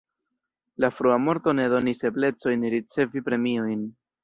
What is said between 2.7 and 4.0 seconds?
ricevi premiojn.